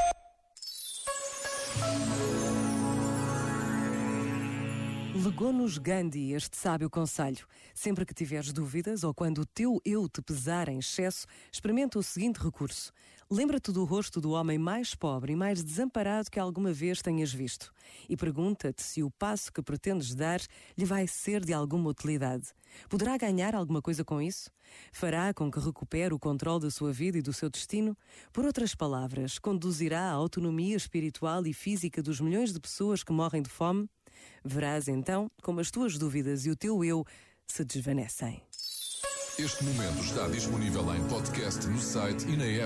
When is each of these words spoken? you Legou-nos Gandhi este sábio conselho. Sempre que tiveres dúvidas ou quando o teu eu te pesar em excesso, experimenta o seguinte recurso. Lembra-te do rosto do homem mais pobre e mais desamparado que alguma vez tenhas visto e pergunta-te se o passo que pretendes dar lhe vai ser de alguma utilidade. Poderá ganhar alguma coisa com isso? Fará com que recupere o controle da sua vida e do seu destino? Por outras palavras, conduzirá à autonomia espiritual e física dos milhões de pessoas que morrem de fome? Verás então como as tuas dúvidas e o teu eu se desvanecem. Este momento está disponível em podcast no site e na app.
you 0.00 0.31
Legou-nos 5.14 5.76
Gandhi 5.76 6.32
este 6.32 6.56
sábio 6.56 6.88
conselho. 6.88 7.46
Sempre 7.74 8.06
que 8.06 8.14
tiveres 8.14 8.50
dúvidas 8.50 9.04
ou 9.04 9.12
quando 9.12 9.42
o 9.42 9.46
teu 9.46 9.78
eu 9.84 10.08
te 10.08 10.22
pesar 10.22 10.70
em 10.70 10.78
excesso, 10.78 11.26
experimenta 11.52 11.98
o 11.98 12.02
seguinte 12.02 12.38
recurso. 12.38 12.90
Lembra-te 13.30 13.70
do 13.70 13.84
rosto 13.84 14.22
do 14.22 14.30
homem 14.30 14.56
mais 14.56 14.94
pobre 14.94 15.34
e 15.34 15.36
mais 15.36 15.62
desamparado 15.62 16.30
que 16.30 16.40
alguma 16.40 16.72
vez 16.72 17.02
tenhas 17.02 17.30
visto 17.30 17.70
e 18.08 18.16
pergunta-te 18.16 18.82
se 18.82 19.02
o 19.02 19.10
passo 19.10 19.52
que 19.52 19.60
pretendes 19.60 20.14
dar 20.14 20.40
lhe 20.78 20.84
vai 20.86 21.06
ser 21.06 21.44
de 21.44 21.52
alguma 21.52 21.90
utilidade. 21.90 22.48
Poderá 22.88 23.18
ganhar 23.18 23.54
alguma 23.54 23.82
coisa 23.82 24.02
com 24.02 24.20
isso? 24.20 24.50
Fará 24.92 25.34
com 25.34 25.50
que 25.50 25.60
recupere 25.60 26.14
o 26.14 26.18
controle 26.18 26.62
da 26.62 26.70
sua 26.70 26.90
vida 26.90 27.18
e 27.18 27.22
do 27.22 27.34
seu 27.34 27.50
destino? 27.50 27.94
Por 28.32 28.46
outras 28.46 28.74
palavras, 28.74 29.38
conduzirá 29.38 30.00
à 30.00 30.12
autonomia 30.12 30.74
espiritual 30.74 31.46
e 31.46 31.52
física 31.52 32.02
dos 32.02 32.18
milhões 32.18 32.50
de 32.50 32.58
pessoas 32.58 33.04
que 33.04 33.12
morrem 33.12 33.42
de 33.42 33.50
fome? 33.50 33.90
Verás 34.44 34.88
então 34.88 35.30
como 35.42 35.60
as 35.60 35.70
tuas 35.70 35.98
dúvidas 35.98 36.46
e 36.46 36.50
o 36.50 36.56
teu 36.56 36.84
eu 36.84 37.04
se 37.46 37.64
desvanecem. 37.64 38.42
Este 39.38 39.64
momento 39.64 40.04
está 40.04 40.28
disponível 40.28 40.94
em 40.94 41.02
podcast 41.08 41.66
no 41.66 41.80
site 41.80 42.28
e 42.28 42.36
na 42.36 42.44
app. 42.44 42.60